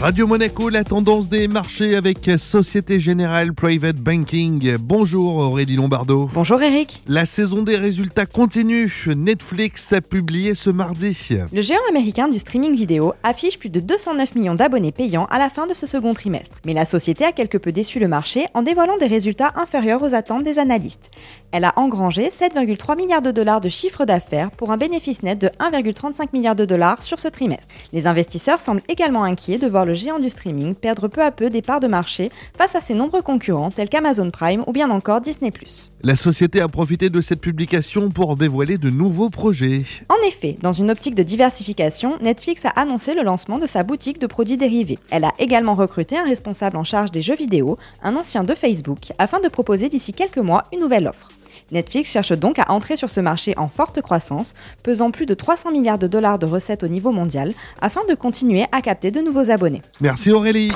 Radio 0.00 0.26
Monaco, 0.26 0.70
la 0.70 0.82
tendance 0.82 1.28
des 1.28 1.46
marchés 1.46 1.94
avec 1.94 2.30
Société 2.38 2.98
Générale 2.98 3.52
Private 3.52 3.96
Banking. 3.96 4.78
Bonjour 4.78 5.36
Aurélie 5.36 5.76
Lombardo. 5.76 6.30
Bonjour 6.32 6.62
Eric. 6.62 7.02
La 7.06 7.26
saison 7.26 7.60
des 7.60 7.76
résultats 7.76 8.24
continue. 8.24 8.90
Netflix 9.14 9.92
a 9.92 10.00
publié 10.00 10.54
ce 10.54 10.70
mardi. 10.70 11.28
Le 11.52 11.60
géant 11.60 11.82
américain 11.90 12.28
du 12.28 12.38
streaming 12.38 12.74
vidéo 12.74 13.12
affiche 13.22 13.58
plus 13.58 13.68
de 13.68 13.78
209 13.78 14.36
millions 14.36 14.54
d'abonnés 14.54 14.90
payants 14.90 15.26
à 15.26 15.38
la 15.38 15.50
fin 15.50 15.66
de 15.66 15.74
ce 15.74 15.86
second 15.86 16.14
trimestre. 16.14 16.60
Mais 16.64 16.72
la 16.72 16.86
société 16.86 17.26
a 17.26 17.32
quelque 17.32 17.58
peu 17.58 17.70
déçu 17.70 17.98
le 17.98 18.08
marché 18.08 18.46
en 18.54 18.62
dévoilant 18.62 18.96
des 18.96 19.06
résultats 19.06 19.52
inférieurs 19.56 20.02
aux 20.02 20.14
attentes 20.14 20.44
des 20.44 20.58
analystes. 20.58 21.10
Elle 21.52 21.64
a 21.64 21.74
engrangé 21.76 22.30
7,3 22.30 22.96
milliards 22.96 23.20
de 23.20 23.32
dollars 23.32 23.60
de 23.60 23.68
chiffre 23.68 24.06
d'affaires 24.06 24.50
pour 24.52 24.72
un 24.72 24.78
bénéfice 24.78 25.22
net 25.22 25.38
de 25.38 25.48
1,35 25.58 26.28
milliard 26.32 26.56
de 26.56 26.64
dollars 26.64 27.02
sur 27.02 27.20
ce 27.20 27.28
trimestre. 27.28 27.68
Les 27.92 28.06
investisseurs 28.06 28.62
semblent 28.62 28.82
également 28.88 29.24
inquiets 29.24 29.58
de 29.58 29.66
voir 29.66 29.84
le 29.84 29.89
géant 29.94 30.18
du 30.18 30.30
streaming 30.30 30.74
perdre 30.74 31.08
peu 31.08 31.22
à 31.22 31.30
peu 31.30 31.50
des 31.50 31.62
parts 31.62 31.80
de 31.80 31.86
marché 31.86 32.30
face 32.56 32.74
à 32.74 32.80
ses 32.80 32.94
nombreux 32.94 33.22
concurrents 33.22 33.70
tels 33.70 33.88
qu'Amazon 33.88 34.30
Prime 34.30 34.64
ou 34.66 34.72
bien 34.72 34.90
encore 34.90 35.20
Disney⁇ 35.20 35.50
La 36.02 36.16
société 36.16 36.60
a 36.60 36.68
profité 36.68 37.10
de 37.10 37.20
cette 37.20 37.40
publication 37.40 38.10
pour 38.10 38.36
dévoiler 38.36 38.78
de 38.78 38.90
nouveaux 38.90 39.30
projets. 39.30 39.82
En 40.08 40.26
effet, 40.26 40.56
dans 40.60 40.72
une 40.72 40.90
optique 40.90 41.14
de 41.14 41.22
diversification, 41.22 42.18
Netflix 42.20 42.64
a 42.64 42.70
annoncé 42.70 43.14
le 43.14 43.22
lancement 43.22 43.58
de 43.58 43.66
sa 43.66 43.82
boutique 43.82 44.20
de 44.20 44.26
produits 44.26 44.56
dérivés. 44.56 44.98
Elle 45.10 45.24
a 45.24 45.32
également 45.38 45.74
recruté 45.74 46.16
un 46.16 46.24
responsable 46.24 46.76
en 46.76 46.84
charge 46.84 47.10
des 47.10 47.22
jeux 47.22 47.36
vidéo, 47.36 47.78
un 48.02 48.16
ancien 48.16 48.44
de 48.44 48.54
Facebook, 48.54 49.12
afin 49.18 49.40
de 49.40 49.48
proposer 49.48 49.88
d'ici 49.88 50.12
quelques 50.12 50.38
mois 50.38 50.66
une 50.72 50.80
nouvelle 50.80 51.08
offre. 51.08 51.28
Netflix 51.72 52.10
cherche 52.10 52.32
donc 52.32 52.58
à 52.58 52.70
entrer 52.70 52.96
sur 52.96 53.10
ce 53.10 53.20
marché 53.20 53.54
en 53.56 53.68
forte 53.68 54.00
croissance, 54.00 54.54
pesant 54.82 55.10
plus 55.10 55.26
de 55.26 55.34
300 55.34 55.72
milliards 55.72 55.98
de 55.98 56.06
dollars 56.06 56.38
de 56.38 56.46
recettes 56.46 56.82
au 56.82 56.88
niveau 56.88 57.12
mondial, 57.12 57.52
afin 57.80 58.00
de 58.08 58.14
continuer 58.14 58.66
à 58.72 58.80
capter 58.80 59.10
de 59.10 59.20
nouveaux 59.20 59.50
abonnés. 59.50 59.82
Merci 60.00 60.32
Aurélie. 60.32 60.72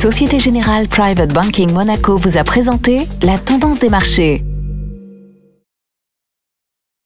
Société 0.00 0.40
Générale 0.40 0.88
Private 0.88 1.32
Banking 1.32 1.72
Monaco 1.72 2.16
vous 2.16 2.36
a 2.36 2.44
présenté 2.44 3.06
la 3.22 3.38
tendance 3.38 3.78
des 3.78 3.88
marchés. 3.88 4.42